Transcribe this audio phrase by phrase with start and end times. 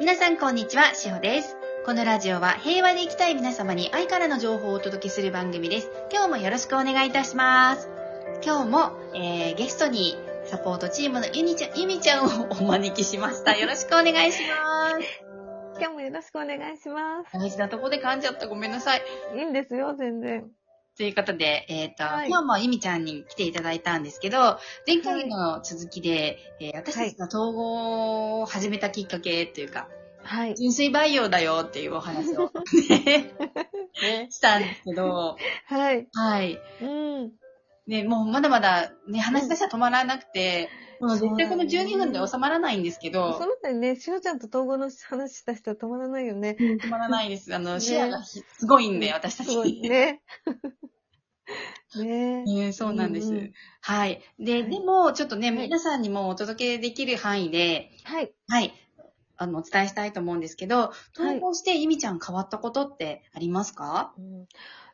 [0.00, 1.58] 皆さんこんにちは、しほです。
[1.84, 5.90] このラジオは平和で生きたい皆様に愛からの情報をお届けする番組です。
[6.10, 7.90] 今日もよろしくお願いいたします。
[8.42, 10.16] 今日も、えー、ゲストに
[10.46, 13.54] サポートチームのゆみちゃん、ゆみちゃんをお招きしました。
[13.58, 15.22] よろしくお願いします。
[15.78, 18.48] 今日もよろしくお願いしま大事なとこで噛んじゃった。
[18.48, 19.02] ごめんなさい。
[19.34, 19.36] す。
[19.36, 20.50] いいんですよ、全然。
[21.00, 29.88] ということで、えっ、と、はい今日もゆみちゃんに来ていただいたんですけど、前回の続きで、えー私たちが統合を始めたきっかけというか、
[30.22, 30.54] はい。
[30.56, 32.52] 純粋培養だよっていうお話を、
[32.90, 33.32] ね、
[34.02, 36.06] ね、したんですけど、はい。
[36.12, 36.60] はい。
[36.82, 37.32] うん。
[37.86, 40.68] ね、もうまだまだね、話し出しは止まらなくて、
[41.00, 46.56] もう絶対このそうだね12分で収まらないんですけそど、の辺ね、しおちゃんと統合の話した人は止まらないよね。
[46.60, 47.54] 止まらないです。
[47.54, 49.50] あの、ね視野がひすごいんで、私たち。
[49.50, 50.20] すごいね。
[51.96, 53.28] ねねそうなんです。
[53.28, 54.22] うんうんはい。
[54.38, 58.32] で、はいでも、ちょっとね、はい皆さんにもお届けできる範囲で、はい。
[58.48, 58.74] はい。
[59.36, 64.46] あの、お伝えしたいと思うんですけど、投稿してゆみちゃん変わったことってありますか、うん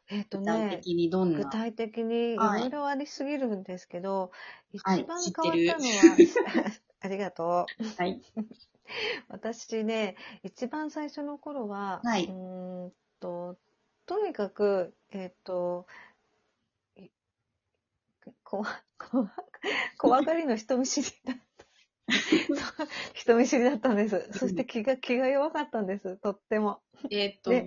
[0.09, 1.39] えっ、と具体ね、的にどんな？
[1.39, 4.31] 具体的にいはいろいろありすぎるんですけど、
[4.85, 7.85] はい一番知変わったのは、 ありがとう。
[7.98, 8.23] はい。
[9.29, 13.57] 私ね、一番最初の頃は、はいうーんと、
[14.07, 16.16] とにかく、えっ、と、い
[18.48, 19.33] こわ、こわ、
[19.98, 21.66] 怖がりの人見知りだった。
[23.12, 24.28] 人見知りだったんです。
[24.33, 26.16] そして気が、気が弱かったんです。
[26.19, 26.80] とっても。
[27.11, 27.67] えっと、で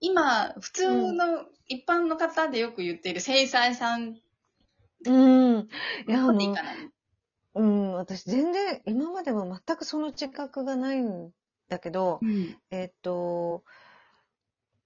[0.00, 4.16] 今、普通の一般の方でよく言っている生産さん
[5.04, 5.68] うん。
[6.08, 6.72] いや、あののでいいか、な。
[7.56, 11.32] うん、私全然、今までも全くその自覚がないん
[11.68, 12.56] だけど、うん。
[12.70, 13.62] えっと、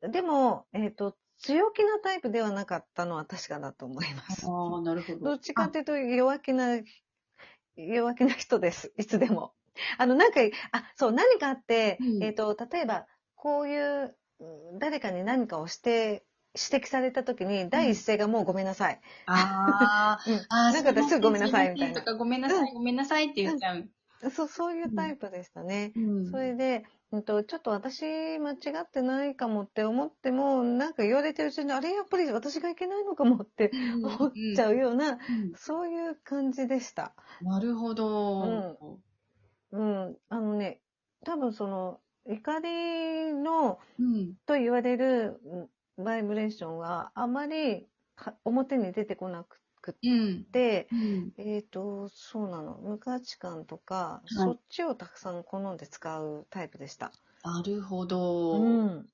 [0.00, 4.46] でも、えっと、強気なタイプではなかったのは確かだと思います。
[4.46, 5.20] ああ、なるほど。
[5.30, 6.80] どっちかというと弱気な、
[7.76, 8.92] 弱気な人です。
[8.98, 9.54] いつでも。
[9.98, 10.40] あの、なんか、
[10.72, 16.24] あ、そう、何かあって、うんえっと、例えば、こういう、うん誰かに何かをして、
[16.72, 19.00] 指摘されたときに、第一声がもうごめんなさい。
[19.26, 23.90] あうんあ、あ あ、なんか私すぐごめんなさいみたいなとか、ごめんなさい、ごめんなさいって言っちゃう。
[24.30, 25.92] そう、そういうタイプでしたね。
[25.96, 33.70] うんそれで、うんと、ちょっと私間違ってないかもって思っても、なんか言われてるうちに、あれやっぱり私がいけないのかもって
[34.02, 35.18] 思っちゃうような、うん
[35.56, 37.14] そういう感じでした。
[37.42, 38.76] なるほど。
[39.72, 40.16] うん。
[40.28, 40.80] あのね、
[41.24, 44.34] 多分その、怒りの、うん。
[44.46, 45.68] と言われるうん
[46.04, 49.60] バイブレーションはあまりか表に出てこなく
[50.02, 50.46] うん。
[50.52, 51.32] て、うん。
[51.36, 52.78] えっ、と、そうなの。
[52.78, 57.12] 無価値観とか、いそっちをたくさん好んで使うタイプでした。
[57.42, 58.58] なるほど。
[58.58, 59.06] うん。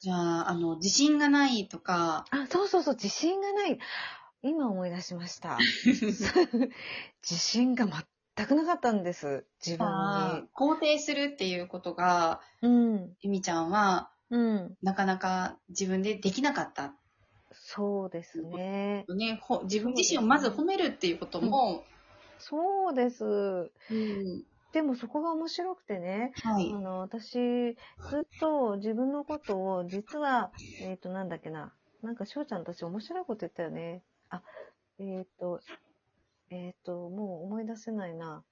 [0.00, 3.78] じゃあ、あの、自信がないとか、あ、そうそうそう、自信がない。
[4.42, 5.58] 今思い出しました。
[7.22, 9.46] 自信が全くなかったんです。
[9.64, 12.68] 自分あー肯定するっていうことが、に。
[12.68, 13.16] うん。
[13.20, 14.76] ゆみちゃんは、うん。
[14.82, 16.94] なかなか自分でできなかった。
[17.54, 19.04] そうですね。
[19.08, 21.84] ね、ほ自分自身をまず褒めるっていうことも、
[22.38, 23.24] そうです。
[23.24, 26.32] うんでもそこが面白くてね。
[26.42, 26.80] はいあ。
[26.80, 31.74] の、私、ずっと自分のことを、実は、えっ、と、なんだっけな。
[32.02, 34.02] なんか、翔ちゃん私面白いこと言ったよね。
[34.30, 34.42] あ、
[34.98, 35.60] えっ、と、
[36.48, 38.42] えっ、と、もう思い出せないな。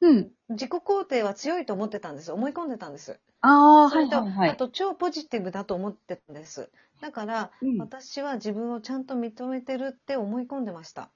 [0.00, 0.30] うん。
[0.50, 2.32] 自己肯定は強いと思ってたんです。
[2.32, 3.18] 思い込んでたんです。
[3.40, 4.50] ああ、はいはい。
[4.50, 6.70] あと超ポジティブだと思ってたんです。
[7.02, 11.10] だから、うん私は自分をちゃんと認めてるって思い込んでました。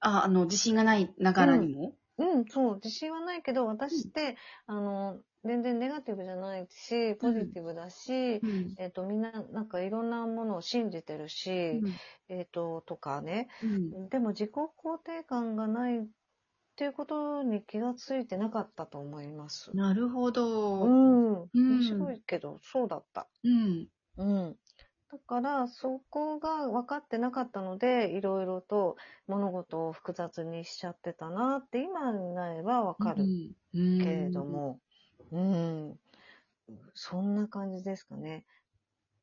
[0.00, 4.36] あ、あの、自信がないながらにも、うん、そう、自信はないけど、私って、
[4.66, 11.50] あの、全然ネガティブじゃないし、ポジティブだし、うんえっ、と、みんな、なんかいろんなものを信じてるし、
[12.28, 13.48] えっ、と、とかね。
[13.62, 16.04] うんでも自己肯定感がないっ
[16.76, 19.76] ていうことに気がついてなかったと思います。
[19.76, 20.84] なるほど。
[20.84, 21.32] ううん。
[21.34, 21.50] ん。
[21.54, 23.28] 面白いけど、そうだった。
[23.44, 23.88] うん。
[24.16, 24.56] うん。
[25.12, 28.96] だから、そこが分かってなかったので、いろいろと
[29.28, 33.52] 物事を複雑にしちゃってたなって、今になれば分かるうん
[33.98, 34.44] けれど。
[34.44, 34.80] も、
[35.32, 36.00] うん。
[36.94, 38.46] そんな感じですかね。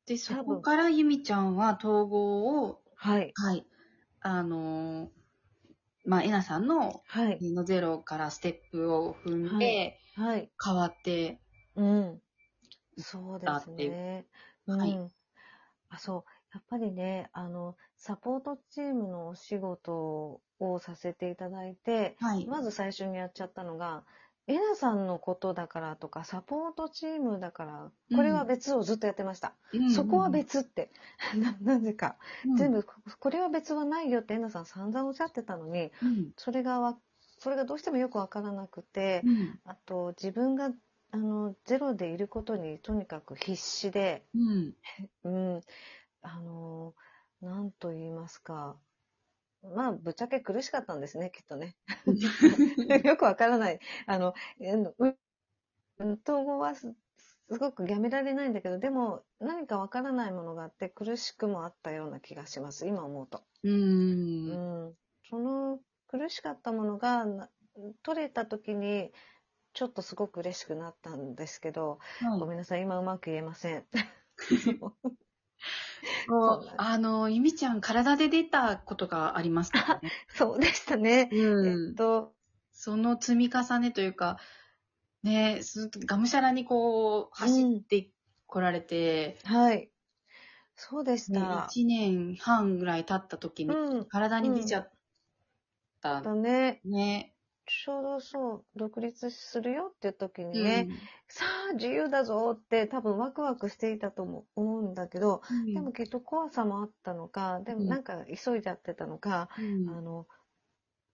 [0.06, 3.36] で、そこからゆみちゃんは統合を、はい。
[3.36, 3.66] はい。
[4.20, 5.10] あのー
[6.04, 7.44] まあ、えなさんのはい。
[7.54, 10.52] のゼロからステップを踏んで、はい。
[10.62, 11.40] 変わって、
[11.74, 12.22] うん。
[12.98, 14.28] そうですね。
[14.66, 15.14] はいうん。
[15.90, 16.24] あ、そう。
[16.54, 22.50] やっぱりね、あの、サポートチームのお仕事をさせていただいて、はい。
[22.50, 24.06] まず最初にやっちゃったのが、
[24.46, 29.56] えなさんのことだからとか、サポートチームだから、これは別をずっとやってました。
[29.72, 30.92] うんそこは、別って。
[31.34, 32.18] な、なぜか。
[32.44, 36.32] うん全部、ここれは別はないよってえなさん散々おっしゃってたのに、うん。
[36.36, 37.00] それがわ、
[37.38, 39.60] それがどうしてもよくわからなくて、うん。
[39.64, 40.70] あと自分が
[41.12, 44.74] あの、ゼロでいることにとにかく必死で、うん。
[45.24, 45.60] うん、
[46.22, 46.94] あの、
[47.40, 48.76] なんと言いますか。
[49.62, 51.76] まあ、ぶっちゃけ苦しかったんですね、きっとね。
[53.04, 53.80] よくわからない。
[54.06, 54.34] あの、
[56.26, 56.94] 統合はす
[57.48, 63.42] すごくやめられないんだけど、でも何かわからないものがあって苦しくもあったような気がします、今思うと。
[63.64, 63.68] う。
[63.68, 63.72] う
[64.54, 64.94] んん、
[65.28, 67.48] その苦しかったものがな
[68.02, 69.10] 取れた時に、
[69.72, 71.98] ちょっとすごく嬉しくなったんですけど、
[72.38, 73.84] ごめんなさい、今うまく言えません。
[76.28, 80.10] こうあの、ゆみちゃん、体で出たことがありますかね。
[80.34, 81.28] そうでしたね。
[81.32, 82.34] うんえっと、
[82.72, 84.38] その積み重ねというか、
[85.22, 88.10] ね、すがむしゃらにこう、走って
[88.46, 89.90] こられて、はい。
[90.74, 91.68] そうでしね、た。
[91.68, 94.04] 1年半ぐらい経った時に、うん。
[94.06, 94.90] 体に出ちゃっ
[96.00, 96.22] た。
[96.22, 96.80] だね。
[96.84, 97.29] ね。
[97.72, 100.88] ちょうどそう、独立するよっていう時にね、
[101.28, 105.74] さあ自由だぞって多分ワクワクしていたとも思うんだけど、うん。
[105.74, 110.26] でもきっと怖さもあったのか、でもなんか急いじゃってたのか、うんあの、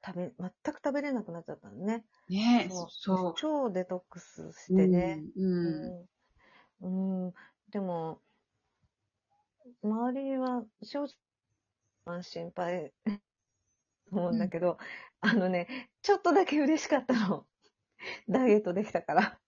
[0.05, 2.05] 食べ、全く食べれなくなっちゃったのね。
[2.31, 3.35] ねそう。
[3.37, 5.23] 超デトックスしてね。
[5.37, 6.07] うん。
[6.83, 7.27] うん。
[7.27, 7.35] うん。
[7.71, 8.21] でも、
[9.83, 11.05] 周りは正
[12.07, 12.93] 直、心配
[14.13, 14.79] 思うんだけど、
[15.21, 17.47] あのね、ちょっとだけ嬉しかったの。
[18.29, 19.39] ダイエットできたから。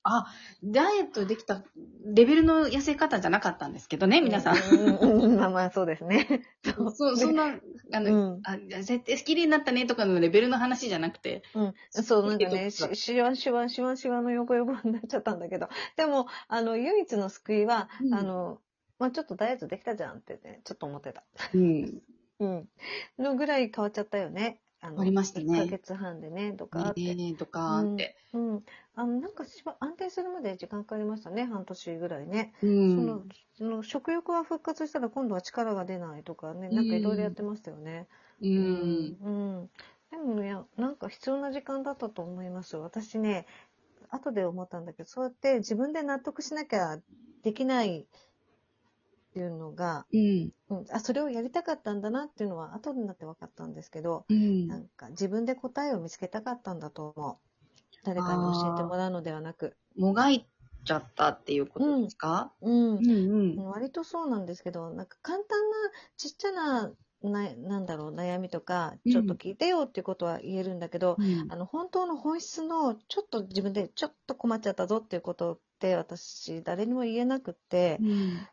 [0.65, 1.63] ダイエットできた
[2.05, 4.57] レベルの痩せ方じゃなかったんですけどね、皆さん。
[4.57, 5.25] うん。
[5.25, 6.43] うんまあまあ、そうですね。
[6.95, 7.59] そう、そんな、
[7.93, 8.41] あの、うん。
[8.45, 11.43] あ、絶対綺麗になったねとかのレベルの話じゃなくて。
[11.55, 11.75] うん。
[11.91, 18.61] そう、なんかね、ししわしわしわしわの横横になっちゃったんだけど、でも、あの、唯一の救いは、うんあの、
[18.99, 21.23] まあちょっとダイエットできたじゃんってね、ちょっと思ってた。
[21.55, 22.03] うん。
[22.41, 22.69] うん。
[23.19, 24.61] のぐらい変わっちゃったよね。
[24.81, 27.15] あのありましたね1ヶ月半でね、とかって。
[27.15, 28.17] ねえ、とかって。
[28.33, 28.65] うん。
[28.95, 32.53] あの、なんかしば安定するまで時間かかりましたね、半年ぐらいね。
[32.61, 32.67] そ
[33.01, 33.23] うんの。
[33.57, 38.07] その食欲が復活したら今度は力が出ないとかね、なんかいろいろやってましたよね。
[38.41, 39.17] うん。
[39.21, 39.71] うん。
[40.13, 42.77] でもいや、なんか必要な時間だったと思います。
[42.77, 43.47] 私ね、
[44.11, 46.99] 後で思ったんだけど、そうやって自分で納得しなきゃ
[47.43, 48.07] できない
[49.31, 50.51] っていうのが、うん。
[50.71, 57.37] うん、あ、それをやりたかったんだなっていうのは後になって分かったんですけど、うんなんか自分で答えを見つけたかったんだと思う。
[58.05, 59.77] 誰かに教えてもらうのではなく。
[59.97, 60.47] もがい
[60.85, 62.53] ちゃったっていうことですか？
[62.61, 63.01] うんう。
[63.01, 63.07] ん
[63.57, 63.65] うん。
[63.67, 65.77] 割とそうなんですけど、なんか簡単な
[66.17, 66.93] ちっちゃな、
[67.23, 78.49] ななんだろう、悩みとか、うんちょっと聞いてよっていうことは言えるんだけど、うんあの、本当の本質の、ちょっと自分でちょっと困っちゃったぞっていうことって、私、誰にも言えなくって、うん、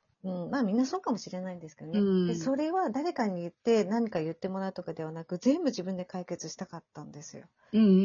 [0.49, 1.99] まあみんなそうかもしれないんですけどね。
[1.99, 2.27] うん。
[2.27, 7.47] で、それは誰かに言って何か言ってもらうとかではなく、全部自分で解決したかったんですよ。
[7.73, 8.01] うんうんうん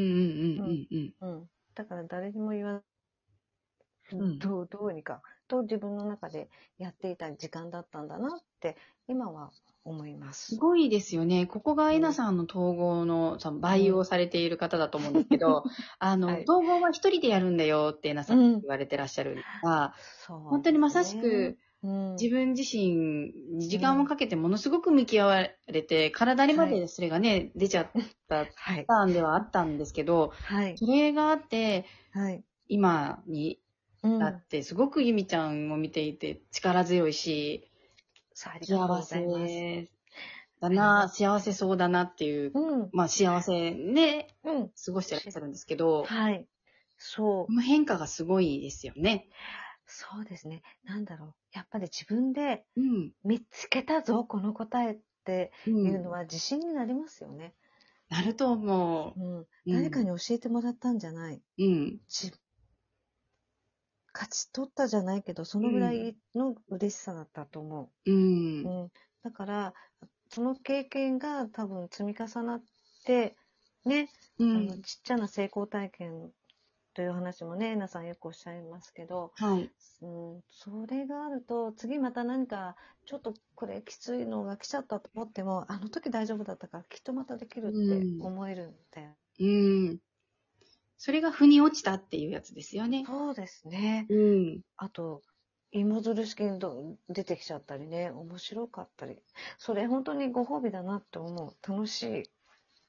[0.58, 1.50] うんうんうん。
[1.74, 2.82] だから誰にも言わ
[4.12, 4.38] うん。
[4.38, 8.76] どう、どうにか、と自分の中でやっていた時間だったんだなって、
[9.08, 9.50] 今は
[9.84, 10.54] 思います。
[10.54, 10.56] す。
[10.56, 11.46] ごいですよね。
[11.46, 15.64] ここがえなさんの統合の培養されている方だと思うんですけど、
[15.98, 16.44] あの、はい。
[16.44, 19.94] 統合は一人でやるんだよってえなさん言われてらっしゃるのが、
[20.26, 27.90] そう、本当にまさしく、うん、自分自身に時間をかけてものすごく向き合われて、体にまでそれがね、出ちゃっ
[28.28, 28.84] たはい。
[28.86, 30.76] ターンではあったんですけど、はい。
[30.76, 32.44] それがあって、はい。
[32.68, 33.60] 今に
[34.02, 37.70] うんなって、すごくゆみちゃんを見ていて力強いし、
[38.34, 39.06] 幸。
[39.06, 39.90] せ
[40.60, 42.90] だな、幸せそうだなっていう、うん。
[42.92, 44.68] まあ幸せね、うん。
[44.68, 46.46] 過ごしてらっしゃるんですけど、はい。
[46.98, 49.28] そう変化がすごいですよね。
[49.92, 50.62] そうですね。
[50.84, 51.34] なんだろう。
[51.52, 53.14] やっぱり自分でうん。
[53.24, 57.54] 見つけたぞ、この答えってういうのは自信になりますよね。
[58.10, 59.46] なると思うん。
[59.66, 59.70] う。
[59.70, 61.42] 誰かに教えてもらったんじゃない。
[61.58, 62.00] うん。
[62.08, 62.32] 自
[64.12, 67.90] 勝ち取ったじゃないけど、そのぐらいの嬉しさだったと思う。
[68.06, 68.10] う。
[68.10, 68.90] うんん。
[69.22, 69.74] だから、
[70.30, 72.64] その経験が多分積み重なっ
[73.04, 73.36] て、
[73.84, 74.82] ね、うあのん。
[74.82, 76.32] ちっちゃな成功体験
[77.00, 79.70] という話もね、えなさんよくおっしゃいますけど、はい。
[80.02, 82.76] うん、それがあると、次また何か、
[83.06, 89.16] ちょっとこれきついのが来ちゃったと思っても、あの時大丈夫だったから、きっとまたできるって思えるんだよ。
[89.40, 89.98] うん。
[90.98, 93.04] それが腑に落ちたっていうやつですよね。
[93.06, 94.06] そうですね。
[94.10, 94.60] うん。
[94.76, 95.22] あと、
[95.72, 99.16] 芋づる式にど出てきちゃったりね、面白かったり。
[99.56, 101.56] それ本当にご褒美だなって思う。
[101.66, 102.30] 楽しい。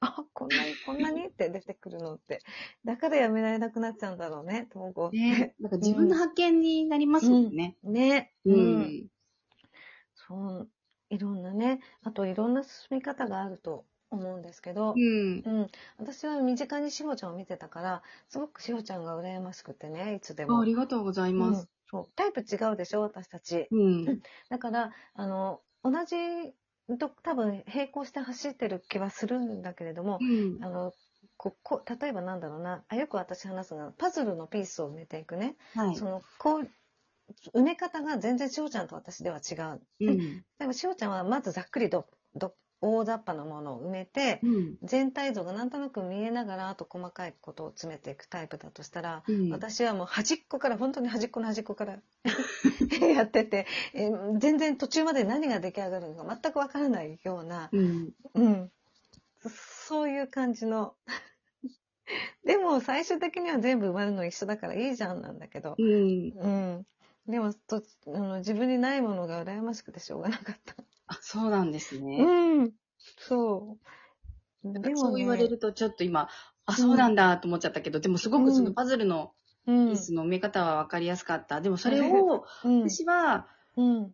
[0.04, 2.42] あ、こんなに、こんなにって出てくるのって。
[2.84, 5.36] だからやめられなくなっちゃうんだろうね、統合って。
[5.36, 5.54] ね。
[5.60, 7.78] なんか自分の発見になりますもんね。
[7.84, 8.34] ね。
[8.44, 9.08] ううんん。
[10.14, 10.70] そう、
[11.10, 15.44] いろんなね、あといろんな進み方があると思うんですけどう、ん。
[15.44, 15.66] うん、
[15.98, 20.56] 私は身近にしほちゃんを見てたから、すごくしほちゃんが羨ましくてね、いつでも。
[20.56, 21.68] あありがとうございまうんす。
[21.86, 23.70] そうタイプ違うでしょ、私たち。
[23.70, 24.22] うん。
[24.50, 26.16] だから、あの、同じ
[26.98, 30.58] と多分並行して走ってる気はするんだけれども、うん。
[30.60, 30.92] あの、
[31.36, 36.04] ここ例えばなんだろうなあよく私話すのはパズルのピースを埋めていくね、はいそ。
[36.06, 36.70] のこう
[37.54, 40.44] 埋め方が全然しおちゃんと私では違ううん。
[40.58, 44.76] でもしおちゃんはまずざっくりどど大雑把なものを埋めてうん。
[44.82, 49.50] 全体像がなんとなく見えながらあと細かいことを詰めていくタイプだとしたら、うん。
[49.50, 51.98] 私はもう端っこから本当に端っこの端っこから
[53.14, 58.12] やってて、えー全然途中まで何が出来上がるのか全くわからないような、うん。
[58.34, 58.72] うん、
[59.40, 60.94] そそういう感じの
[62.44, 66.32] でも最終的には全部埋まるの一緒だからいいじゃんなんだけど、うん。
[66.36, 66.86] うん、
[67.28, 70.74] でもとあの自分にないものが羨ましくてしょうがなかった。
[71.06, 72.18] あ、そうなんですね。
[72.20, 72.72] うん、
[73.18, 73.78] そ
[74.64, 74.72] う。
[74.72, 76.28] でも、ね、そう言われるとちょっと今、
[76.66, 79.32] あ、そうなんだと思っちゃったけど、でもすごくそのパズルの
[79.64, 81.60] うん、ピースの埋め方は分かりやすかった。
[81.60, 84.12] でもそれを、うん、私はうん、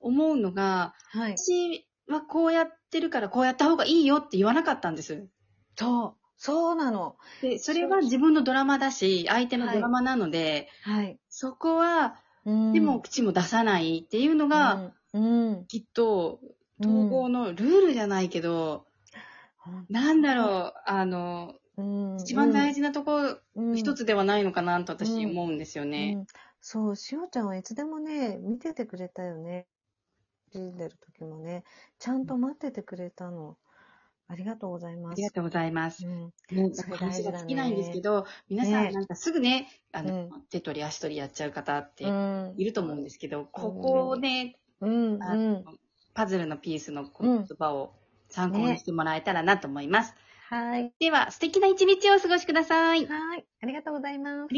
[0.00, 1.36] 思うのが、はい。
[1.36, 5.26] 私はこうやってるからこうやった方がいいよって言わなかったんです。
[5.76, 7.16] そう、そうなの。
[7.42, 11.18] で、それは自分のドラマだし、相手のドラマなので、はい。
[11.28, 16.40] そこは、うんでも、口も出さないっていうのが、うん、うん、きっと、
[16.80, 18.86] 統合のルールじゃないけど、
[19.66, 19.86] うん。
[19.88, 23.76] なんだろう、あの、うん、一番大事なところ、うん。
[23.76, 26.14] 一つではないのかなと私思うんですようね。
[26.14, 26.26] ん。
[26.60, 29.66] そう、しおちゃんはいつでもね、見ててくれたよね。
[30.52, 31.64] 死んでる時もね、
[31.98, 33.56] ちゃんと待っててくれたの。
[34.28, 35.12] ありがとうございます。
[35.12, 36.06] ありがとうございます。
[36.06, 37.32] うん、ね、それ話大事だね。
[37.32, 38.92] が尽きないんですけど、皆さんね。
[38.92, 40.42] なんかすぐね、あの、うん。
[40.50, 42.54] 手取り足取りやっちゃう方ってうん。
[42.56, 45.64] いると思うんですけど、ここをね、うん、うん。
[46.14, 47.94] パズルのピースの言葉を
[48.28, 50.14] 参考にしてもらえたらなと思います。
[50.48, 50.92] はい。
[50.98, 53.06] では、素敵な一日をお過ごしください。
[53.06, 53.46] はい。
[53.62, 54.54] ありがとうございます。